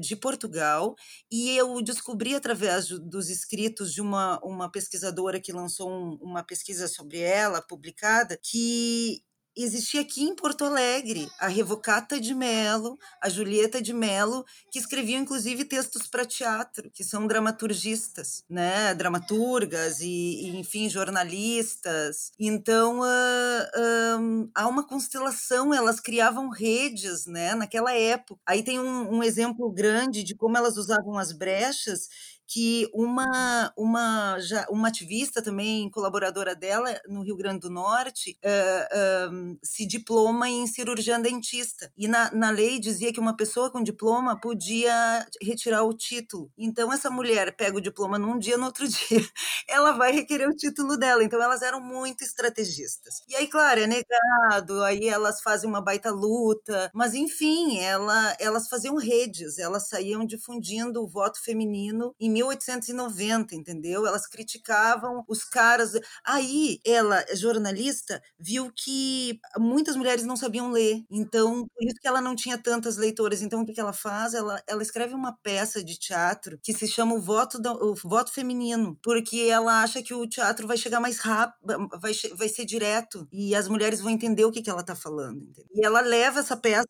[0.00, 0.94] de Portugal
[1.30, 6.88] e eu descobri através dos escritos de uma, uma pesquisadora que lançou um, uma pesquisa
[6.88, 9.22] sobre ela publicada que
[9.56, 15.22] existia aqui em Porto Alegre a Revocata de Melo, a Julieta de Melo, que escreviam
[15.22, 22.32] inclusive textos para teatro, que são dramaturgistas, né, dramaturgas e, e enfim jornalistas.
[22.38, 28.40] Então uh, um, há uma constelação, elas criavam redes, né, naquela época.
[28.46, 32.08] Aí tem um, um exemplo grande de como elas usavam as brechas
[32.54, 39.32] que uma, uma, já, uma ativista também, colaboradora dela, no Rio Grande do Norte, uh,
[39.34, 41.90] uh, se diploma em cirurgiã dentista.
[41.96, 46.48] E na, na lei dizia que uma pessoa com diploma podia retirar o título.
[46.56, 49.28] Então, essa mulher pega o diploma num dia, no outro dia,
[49.68, 51.24] ela vai requerer o título dela.
[51.24, 53.24] Então, elas eram muito estrategistas.
[53.28, 58.68] E aí, claro, é negado, aí elas fazem uma baita luta, mas enfim, ela, elas
[58.68, 64.06] faziam redes, elas saíam difundindo o voto feminino em 1890, entendeu?
[64.06, 65.92] Elas criticavam os caras.
[66.24, 72.20] Aí, ela, jornalista, viu que muitas mulheres não sabiam ler, então por isso que ela
[72.20, 73.42] não tinha tantas leitoras.
[73.42, 74.34] Então, o que ela faz?
[74.34, 78.32] Ela, ela escreve uma peça de teatro que se chama o voto, do, o voto
[78.32, 83.26] feminino, porque ela acha que o teatro vai chegar mais rápido, vai, vai ser direto
[83.32, 85.42] e as mulheres vão entender o que, que ela está falando.
[85.42, 85.66] Entendeu?
[85.74, 86.86] E ela leva essa peça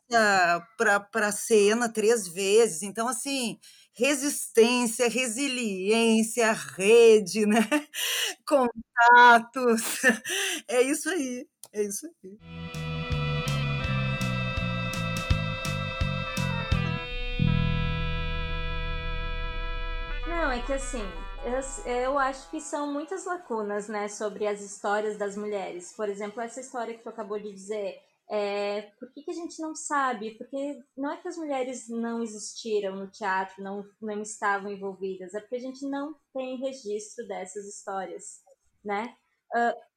[0.77, 2.83] para cena três vezes.
[2.83, 3.59] Então, assim,
[3.95, 7.61] resistência, resiliência, rede, né?
[8.47, 10.03] Contatos.
[10.69, 11.47] É isso aí.
[11.73, 12.39] É isso aí.
[20.27, 21.03] Não, é que assim,
[21.85, 25.93] eu, acho que são muitas lacunas, né, sobre as histórias das mulheres.
[25.93, 29.61] Por exemplo, essa história que tu acabou de dizer, é, por que, que a gente
[29.61, 30.33] não sabe?
[30.33, 35.41] Porque não é que as mulheres não existiram no teatro, não, não estavam envolvidas, é
[35.41, 38.43] porque a gente não tem registro dessas histórias,
[38.83, 39.15] né?
[39.55, 39.95] Uh,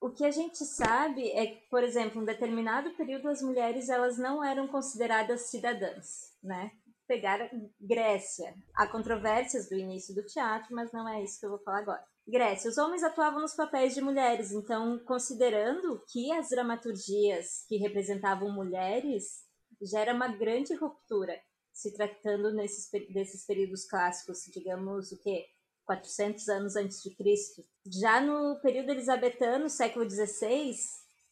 [0.00, 3.88] o que a gente sabe é que, por exemplo, em um determinado período as mulheres
[3.88, 6.70] elas não eram consideradas cidadãs, né?
[7.08, 7.50] Pegar
[7.80, 8.54] Grécia.
[8.74, 12.04] Há controvérsias do início do teatro, mas não é isso que eu vou falar agora.
[12.26, 18.50] Grécia, os homens atuavam nos papéis de mulheres, então, considerando que as dramaturgias que representavam
[18.50, 19.44] mulheres
[19.80, 21.38] já era uma grande ruptura,
[21.72, 25.46] se tratando nesses, desses períodos clássicos, digamos o que
[25.86, 27.62] 400 anos antes de Cristo.
[27.86, 30.74] Já no período elisabetano, século XVI,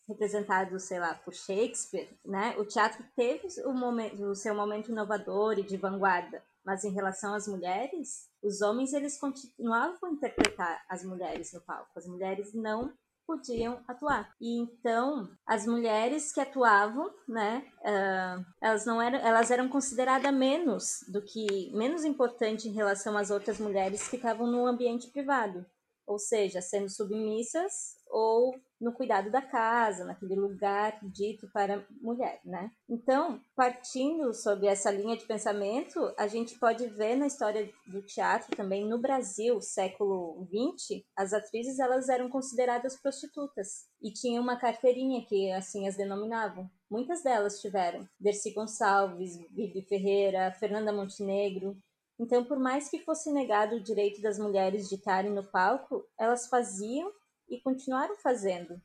[0.09, 2.55] representado, sei lá, por Shakespeare, né?
[2.59, 7.35] O teatro teve o, momento, o seu momento inovador e de vanguarda, mas em relação
[7.35, 11.91] às mulheres, os homens eles continuavam a interpretar as mulheres no palco.
[11.97, 12.93] As mulheres não
[13.27, 14.35] podiam atuar.
[14.41, 21.05] E então as mulheres que atuavam, né, uh, elas não eram, elas eram consideradas menos
[21.09, 25.65] do que menos importante em relação às outras mulheres que estavam no ambiente privado,
[26.07, 32.71] ou seja, sendo submissas ou no cuidado da casa, naquele lugar dito para mulher, né?
[32.89, 38.55] Então, partindo sobre essa linha de pensamento, a gente pode ver na história do teatro
[38.55, 45.25] também no Brasil, século XX, as atrizes elas eram consideradas prostitutas e tinham uma carteirinha
[45.25, 46.71] que assim as denominavam.
[46.91, 51.77] Muitas delas tiveram Dercy Gonçalves, Bibi Ferreira, Fernanda Montenegro,
[52.19, 56.47] então, por mais que fosse negado o direito das mulheres de estarem no palco, elas
[56.47, 57.11] faziam
[57.55, 58.81] e continuaram fazendo.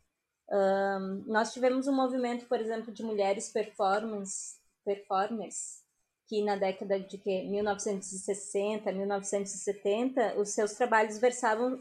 [0.52, 5.84] Um, nós tivemos um movimento, por exemplo, de mulheres performance, performers,
[6.28, 11.80] que na década de que 1960, 1970, os seus trabalhos versavam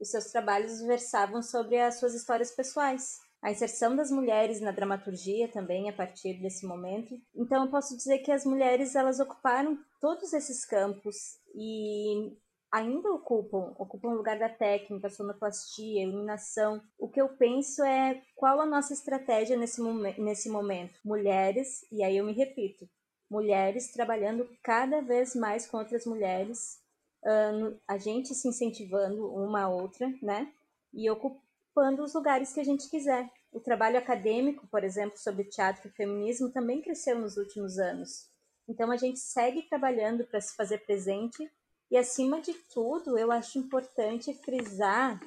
[0.00, 3.20] os seus trabalhos versavam sobre as suas histórias pessoais.
[3.40, 7.20] A inserção das mulheres na dramaturgia também a partir desse momento.
[7.34, 12.36] Então eu posso dizer que as mulheres elas ocuparam todos esses campos e
[12.74, 16.82] ainda ocupam, ocupam o lugar da técnica, sonoplastia, iluminação.
[16.98, 20.98] O que eu penso é qual a nossa estratégia nesse, momen nesse momento.
[21.04, 22.88] Mulheres, e aí eu me repito,
[23.30, 26.80] mulheres trabalhando cada vez mais com outras mulheres,
[27.22, 30.52] uh, a gente se incentivando uma a outra, né?
[30.92, 33.30] E ocupando os lugares que a gente quiser.
[33.52, 38.28] O trabalho acadêmico, por exemplo, sobre teatro e feminismo também cresceu nos últimos anos.
[38.68, 41.48] Então a gente segue trabalhando para se fazer presente
[41.90, 45.20] e acima de tudo, eu acho importante frisar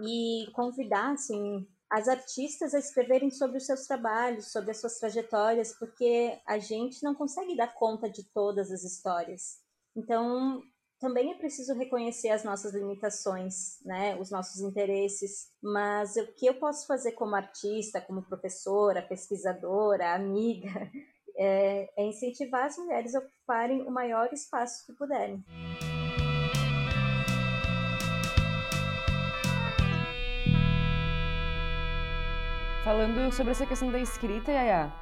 [0.00, 5.76] e convidar assim, as artistas a escreverem sobre os seus trabalhos, sobre as suas trajetórias,
[5.78, 9.60] porque a gente não consegue dar conta de todas as histórias.
[9.96, 10.62] Então,
[10.98, 16.54] também é preciso reconhecer as nossas limitações, né, os nossos interesses, mas o que eu
[16.54, 20.90] posso fazer como artista, como professora, pesquisadora, amiga,
[21.36, 25.42] é, é incentivar as mulheres a ocuparem o maior espaço que puderem.
[32.84, 34.92] Falando sobre essa questão da escrita, Yaya,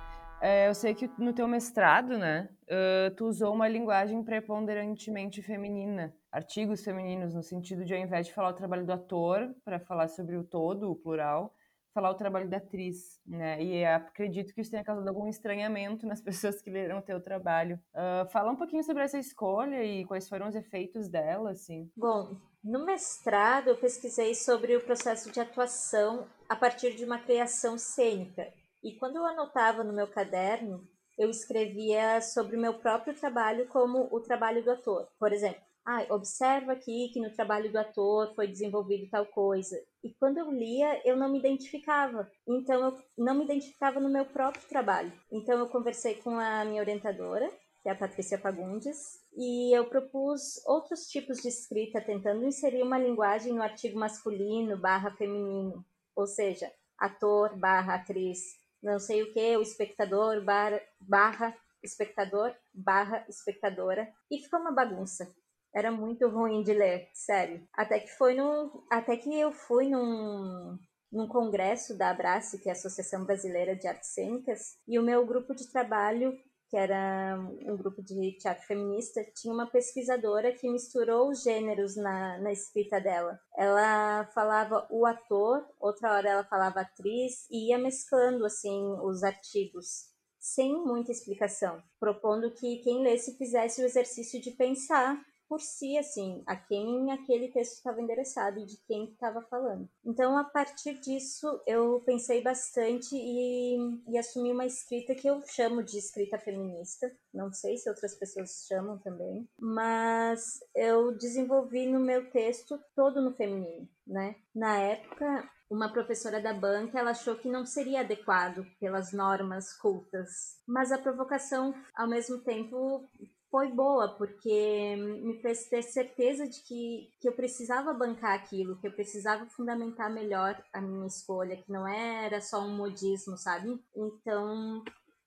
[0.40, 6.12] é, eu sei que no teu mestrado, né, uh, tu usou uma linguagem preponderantemente feminina,
[6.32, 10.08] artigos femininos, no sentido de, ao invés de falar o trabalho do ator, para falar
[10.08, 11.54] sobre o todo, o plural,
[11.92, 13.62] falar o trabalho da atriz, né?
[13.62, 17.78] E acredito que isso tenha causado algum estranhamento nas pessoas que leram o teu trabalho.
[17.94, 21.90] Uh, fala um pouquinho sobre essa escolha e quais foram os efeitos dela, assim.
[21.96, 27.76] Bom, no mestrado eu pesquisei sobre o processo de atuação a partir de uma criação
[27.76, 28.52] cênica.
[28.82, 30.86] E quando eu anotava no meu caderno,
[31.18, 35.08] eu escrevia sobre o meu próprio trabalho como o trabalho do ator.
[35.18, 39.76] Por exemplo, ah, observa aqui que no trabalho do ator foi desenvolvido tal coisa.
[40.02, 42.30] E quando eu lia, eu não me identificava.
[42.46, 45.12] Então, eu não me identificava no meu próprio trabalho.
[45.30, 47.50] Então, eu conversei com a minha orientadora,
[47.82, 52.98] que é a Patrícia Fagundes, e eu propus outros tipos de escrita, tentando inserir uma
[52.98, 55.84] linguagem no artigo masculino barra feminino.
[56.14, 58.38] Ou seja, ator barra atriz,
[58.80, 64.08] não sei o que, o espectador barra, barra espectador barra espectadora.
[64.30, 65.34] E ficou uma bagunça
[65.74, 67.66] era muito ruim de ler, sério.
[67.72, 70.78] Até que foi no, até que eu fui num
[71.12, 75.26] num congresso da Abrace, que é a Associação Brasileira de Artes Cênicas, e o meu
[75.26, 76.32] grupo de trabalho,
[76.70, 82.38] que era um grupo de teatro feminista, tinha uma pesquisadora que misturou os gêneros na,
[82.38, 83.38] na escrita dela.
[83.54, 90.10] Ela falava o ator, outra hora ela falava atriz, e ia mesclando assim os artigos
[90.38, 96.42] sem muita explicação, propondo que quem lesse fizesse o exercício de pensar por si, assim,
[96.46, 99.86] a quem aquele texto estava endereçado e de quem estava falando.
[100.02, 103.76] Então, a partir disso, eu pensei bastante e,
[104.08, 107.14] e assumi uma escrita que eu chamo de escrita feminista.
[107.34, 113.34] Não sei se outras pessoas chamam também, mas eu desenvolvi no meu texto todo no
[113.34, 114.36] feminino, né?
[114.54, 120.62] Na época, uma professora da banca ela achou que não seria adequado pelas normas cultas,
[120.66, 123.06] mas a provocação ao mesmo tempo
[123.52, 128.86] foi boa, porque me fez ter certeza de que, que eu precisava bancar aquilo, que
[128.86, 133.78] eu precisava fundamentar melhor a minha escolha, que não era só um modismo, sabe?
[133.94, 134.82] Então,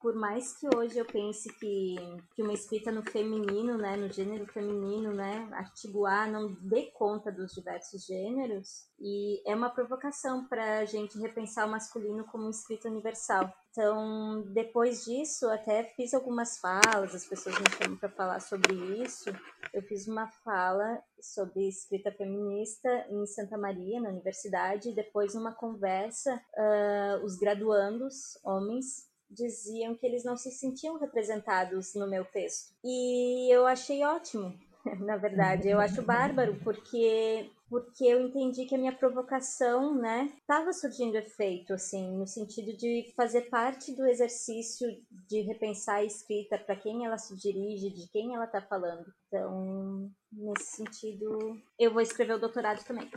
[0.06, 1.96] por mais que hoje eu pense que,
[2.36, 7.32] que uma escrita no feminino, né, no gênero feminino, né, artigo A não dê conta
[7.32, 12.88] dos diversos gêneros, e é uma provocação para a gente repensar o masculino como escrita
[12.88, 13.52] universal.
[13.72, 19.32] Então, depois disso, até fiz algumas falas, as pessoas me chamam para falar sobre isso.
[19.74, 25.52] Eu fiz uma fala sobre escrita feminista em Santa Maria, na universidade, e depois, numa
[25.52, 32.74] conversa, uh, os graduandos, homens, diziam que eles não se sentiam representados no meu texto.
[32.84, 34.54] E eu achei ótimo,
[35.00, 35.68] na verdade.
[35.68, 41.74] Eu acho bárbaro, porque porque eu entendi que a minha provocação, né, estava surgindo efeito,
[41.74, 47.18] assim, no sentido de fazer parte do exercício de repensar a escrita, para quem ela
[47.18, 49.12] se dirige, de quem ela está falando.
[49.28, 53.10] Então, nesse sentido, eu vou escrever o doutorado também.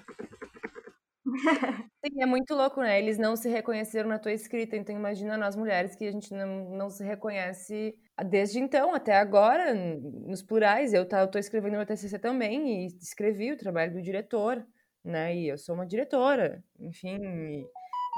[2.04, 2.98] Sim, é muito louco, né?
[2.98, 6.70] Eles não se reconheceram na tua escrita, então imagina nós mulheres que a gente não,
[6.70, 7.94] não se reconhece
[8.26, 10.92] desde então até agora, nos plurais.
[10.92, 14.64] Eu, tá, tô escrevendo meu TCC também e escrevi o trabalho do diretor,
[15.04, 15.36] né?
[15.36, 17.66] E eu sou uma diretora, enfim, e,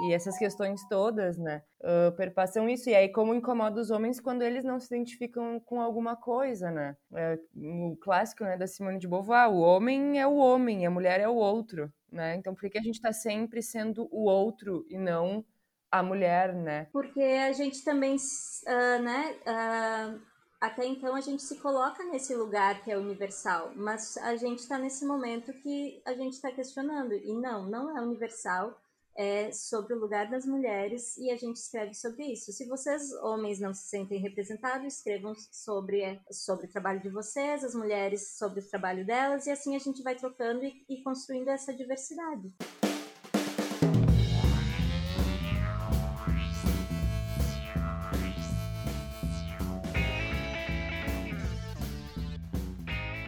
[0.09, 1.63] e essas questões todas, né?
[1.81, 2.89] Uh, perpassam isso.
[2.91, 6.97] E aí, como incomoda os homens quando eles não se identificam com alguma coisa, né?
[7.15, 11.21] É, o clássico né, da Simone de Beauvoir: o homem é o homem, a mulher
[11.21, 12.37] é o outro né?
[12.37, 15.45] Então, por que a gente está sempre sendo o outro e não
[15.91, 16.87] a mulher, né?
[16.93, 19.37] Porque a gente também, uh, né?
[19.47, 20.21] Uh,
[20.61, 24.79] até então a gente se coloca nesse lugar que é universal, mas a gente está
[24.79, 28.79] nesse momento que a gente está questionando e não, não é universal
[29.17, 32.53] é, sobre o lugar das mulheres e a gente escreve sobre isso.
[32.53, 37.65] Se vocês, homens, não se sentem representados, escrevam sobre, é, sobre o trabalho de vocês,
[37.65, 41.49] as mulheres sobre o trabalho delas, e assim a gente vai trocando e, e construindo
[41.49, 42.53] essa diversidade.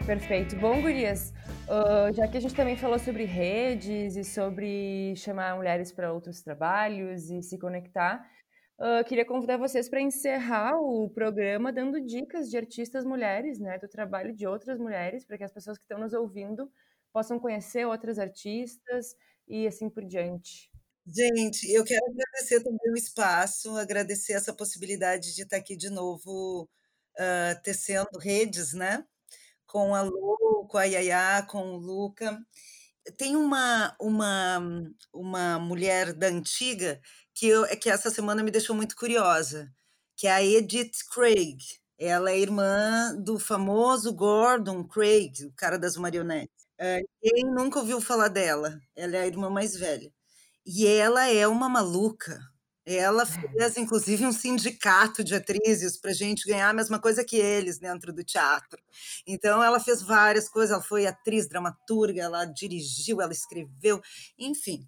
[0.05, 0.57] Perfeito.
[0.57, 5.93] Bom, Gurias, Uh, já que a gente também falou sobre redes e sobre chamar mulheres
[5.93, 8.29] para outros trabalhos e se conectar,
[8.79, 13.87] uh, queria convidar vocês para encerrar o programa dando dicas de artistas mulheres, né, do
[13.87, 16.69] trabalho de outras mulheres, para que as pessoas que estão nos ouvindo
[17.13, 19.15] possam conhecer outras artistas
[19.47, 20.69] e assim por diante.
[21.05, 26.67] Gente, eu quero agradecer também o espaço, agradecer essa possibilidade de estar aqui de novo
[27.17, 29.05] uh, tecendo redes, né?
[29.73, 32.39] Com a Lu, com a Yaya, com o Luca.
[33.17, 34.59] Tem uma, uma,
[35.11, 37.01] uma mulher da antiga
[37.33, 39.67] que, eu, que essa semana me deixou muito curiosa,
[40.15, 41.57] que é a Edith Craig.
[41.97, 46.67] Ela é irmã do famoso Gordon Craig, o cara das marionetes.
[47.21, 48.79] Quem nunca ouviu falar dela?
[48.95, 50.11] Ela é a irmã mais velha.
[50.65, 52.39] E ela é uma maluca.
[52.85, 57.37] Ela fez, inclusive, um sindicato de atrizes para a gente ganhar a mesma coisa que
[57.37, 58.81] eles dentro do teatro.
[59.25, 60.71] Então, ela fez várias coisas.
[60.73, 64.01] Ela foi atriz, dramaturga, ela dirigiu, ela escreveu,
[64.37, 64.85] enfim.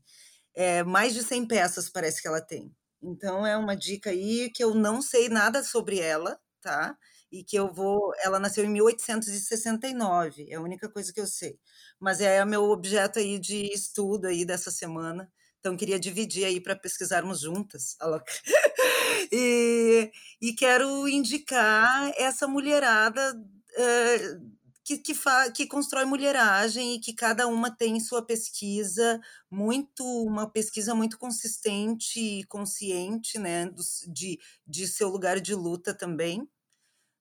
[0.56, 2.74] É, mais de 100 peças parece que ela tem.
[3.02, 6.98] Então, é uma dica aí que eu não sei nada sobre ela, tá?
[7.32, 8.14] E que eu vou.
[8.20, 11.60] Ela nasceu em 1869, é a única coisa que eu sei.
[12.00, 15.32] Mas é o meu objeto aí de estudo aí dessa semana
[15.66, 17.98] então, queria dividir aí para pesquisarmos juntas.
[19.32, 24.52] e, e quero indicar essa mulherada uh,
[24.84, 25.16] que, que,
[25.56, 32.20] que constrói mulheragem e que cada uma tem sua pesquisa muito, uma pesquisa muito consistente
[32.20, 36.48] e consciente, né, do, de, de seu lugar de luta também,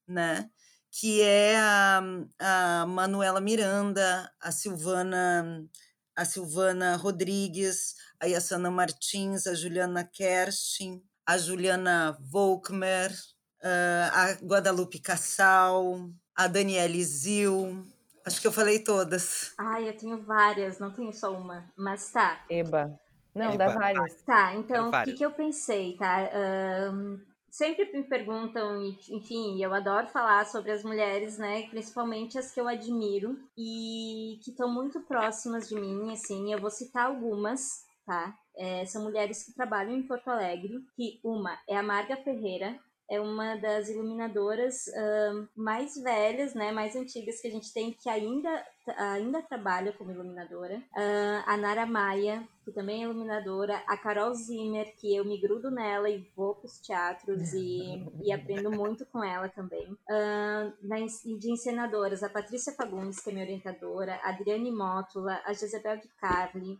[0.06, 0.50] né,
[0.90, 2.02] que é a,
[2.38, 5.66] a Manuela Miranda, a Silvana
[6.16, 13.10] a Silvana Rodrigues, a Yassana Martins, a Juliana Kerstin, a Juliana Volkmer,
[14.12, 17.86] a Guadalupe Cassal, a Daniele Zil.
[18.26, 19.52] Acho que eu falei todas.
[19.58, 22.44] Ai, eu tenho várias, não tenho só uma, mas tá.
[22.48, 22.98] Eba.
[23.34, 23.66] Não, Eba.
[23.66, 24.22] dá várias.
[24.22, 26.30] Tá, então o que, que eu pensei, tá?
[26.92, 27.20] Um,
[27.54, 31.68] sempre me perguntam, enfim, eu adoro falar sobre as mulheres, né?
[31.68, 36.52] Principalmente as que eu admiro e que estão muito próximas de mim, assim.
[36.52, 38.36] Eu vou citar algumas, tá?
[38.56, 42.76] É, são mulheres que trabalham em Porto Alegre, que uma é a Marga Ferreira,
[43.08, 48.08] é uma das iluminadoras uh, mais velhas, né, mais antigas que a gente tem, que
[48.08, 50.78] ainda, ainda trabalha como iluminadora.
[50.96, 53.82] Uh, a Nara Maia, que também é iluminadora.
[53.86, 58.32] A Carol Zimmer, que eu me grudo nela e vou para os teatros e, e
[58.32, 59.92] aprendo muito com ela também.
[60.10, 64.20] Uh, de encenadoras, a Patrícia Fagundes, que é minha orientadora.
[64.22, 66.78] A Adriane Mótula, a Jezebel de Carli,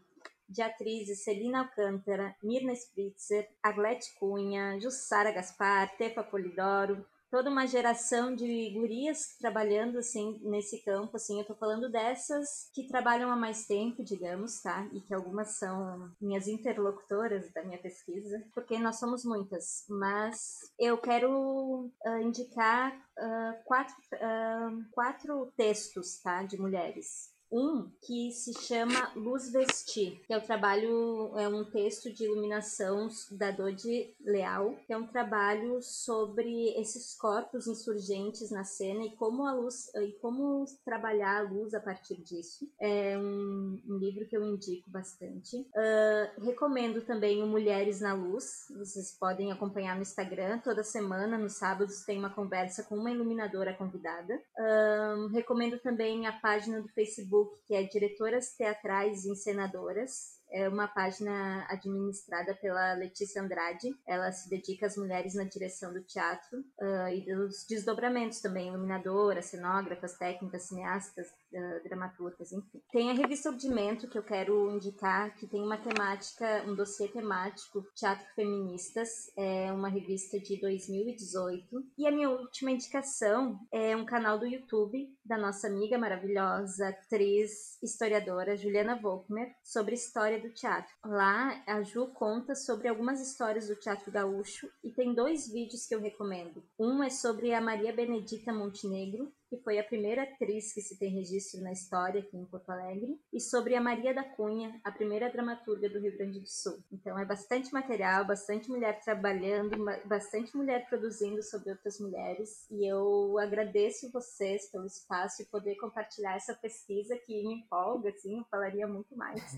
[0.49, 7.05] de atrizes Celina Alcântara, Mirna Spritzer, Arlete Cunha, Jussara Gaspar, Tefa Polidoro,
[7.35, 12.87] toda uma geração de gurias trabalhando assim nesse campo, assim, eu tô falando dessas que
[12.87, 14.89] trabalham há mais tempo, digamos, tá?
[14.93, 20.97] E que algumas são minhas interlocutoras da minha pesquisa, porque nós somos muitas, mas eu
[20.97, 29.13] quero uh, indicar uh, quatro, uh, quatro textos, tá, de mulheres um que se chama
[29.15, 34.93] Luz Vestir, que é o trabalho, é um texto de iluminação da Dodi Leal, que
[34.93, 40.65] é um trabalho sobre esses corpos insurgentes na cena e como a luz e como
[40.85, 42.69] trabalhar a luz a partir disso.
[42.81, 45.57] É um, um livro que eu indico bastante.
[45.57, 48.67] Uh, recomendo também o Mulheres na Luz.
[48.77, 53.73] Vocês podem acompanhar no Instagram toda semana, nos sábados tem uma conversa com uma iluminadora
[53.75, 54.41] convidada.
[54.59, 60.43] Uh, recomendo também a página do Facebook Facebook, que é Diretoras Teatrais e Encenadoras.
[60.51, 63.93] É uma página administrada pela Letícia Andrade.
[64.07, 69.47] Ela se dedica às mulheres na direção do teatro uh, e dos desdobramentos também, iluminadoras,
[69.47, 72.81] cenógrafas, técnicas, cineastas, uh, dramaturgas, enfim.
[72.93, 77.85] Tem a revista Ordimento, que eu quero indicar, que tem uma temática, um dossiê temático,
[77.95, 79.33] Teatro Feministas.
[79.37, 81.85] É uma revista de 2018.
[81.99, 87.79] E a minha última indicação é um canal do YouTube da nossa amiga maravilhosa, atriz,
[87.83, 90.93] historiadora Juliana Volkmer, sobre história do teatro.
[91.05, 95.95] Lá, a Ju conta sobre algumas histórias do teatro gaúcho e tem dois vídeos que
[95.95, 96.63] eu recomendo.
[96.79, 101.11] Um é sobre a Maria Benedita Montenegro, que foi a primeira atriz que se tem
[101.11, 105.31] registro na história aqui em Porto Alegre, e sobre a Maria da Cunha, a primeira
[105.31, 106.83] dramaturga do Rio Grande do Sul.
[106.93, 113.39] Então é bastante material, bastante mulher trabalhando, bastante mulher produzindo sobre outras mulheres, e eu
[113.39, 118.87] agradeço vocês pelo espaço e poder compartilhar essa pesquisa que me empolga, assim, eu falaria
[118.87, 119.41] muito mais.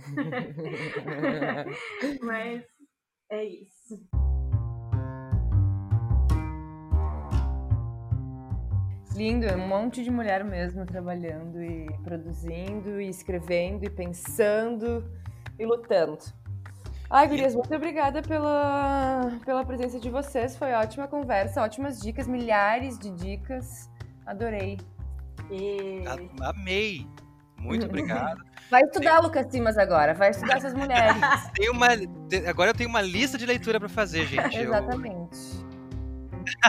[2.23, 2.65] Mas
[3.31, 4.07] é isso.
[9.17, 15.03] Lindo, é um monte de mulher mesmo trabalhando e produzindo e escrevendo e pensando
[15.59, 16.19] e lutando.
[17.09, 20.57] Ai, gurias, muito obrigada pela, pela presença de vocês.
[20.57, 23.89] Foi ótima conversa, ótimas dicas, milhares de dicas.
[24.27, 24.79] Adorei.
[25.51, 26.03] E...
[26.43, 27.07] Amei.
[27.57, 28.45] Muito obrigado.
[28.71, 30.13] Vai estudar, Lucas Simas, agora.
[30.13, 31.17] Vai estudar essas mulheres.
[31.55, 31.87] Tem uma,
[32.47, 34.59] agora eu tenho uma lista de leitura para fazer, gente.
[34.59, 35.39] Exatamente.
[35.55, 35.56] Eu...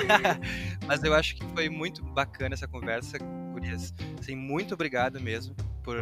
[0.85, 3.17] Mas eu acho que foi muito bacana essa conversa,
[3.51, 3.93] Gurias.
[4.19, 5.97] Assim, muito obrigado mesmo por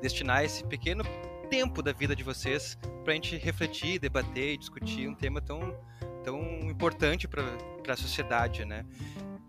[0.00, 1.04] destinar esse pequeno
[1.48, 5.76] tempo da vida de vocês para a gente refletir, debater e discutir um tema tão,
[6.22, 7.44] tão importante para
[7.88, 8.84] a sociedade, né?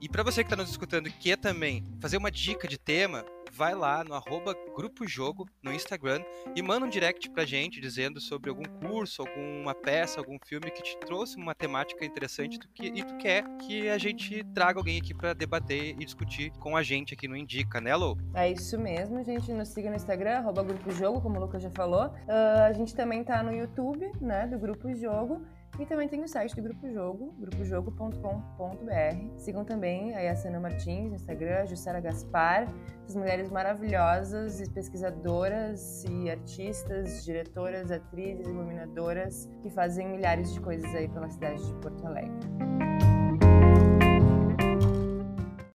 [0.02, 3.26] E para você que está nos escutando, quer também fazer uma dica de tema,
[3.56, 6.22] vai lá no arroba Grupo Jogo no Instagram
[6.54, 10.84] e manda um direct pra gente dizendo sobre algum curso, alguma peça, algum filme que
[10.84, 15.00] te trouxe uma temática interessante do que, e tu quer que a gente traga alguém
[15.00, 18.18] aqui para debater e discutir com a gente aqui no Indica, né, Lou?
[18.34, 19.54] É isso mesmo, gente.
[19.54, 22.08] Nos siga no Instagram, arroba Grupo Jogo, como o Lucas já falou.
[22.08, 25.42] Uh, a gente também tá no YouTube, né, do Grupo Jogo.
[25.78, 29.38] E também tem o site do Grupo Jogo, grupojogo.com.br.
[29.38, 32.68] Sigam também a Yasena Martins no Instagram, a Jussara Gaspar,
[33.04, 41.10] essas mulheres maravilhosas, pesquisadoras e artistas, diretoras, atrizes, iluminadoras, que fazem milhares de coisas aí
[41.10, 42.95] pela cidade de Porto Alegre.